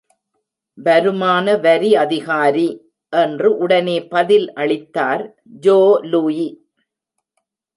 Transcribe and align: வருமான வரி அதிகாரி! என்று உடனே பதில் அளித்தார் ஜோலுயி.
வருமான 0.77 1.55
வரி 1.57 1.91
அதிகாரி! 1.95 2.65
என்று 3.13 3.49
உடனே 3.57 3.97
பதில் 4.07 4.47
அளித்தார் 4.53 5.23
ஜோலுயி. 5.61 6.49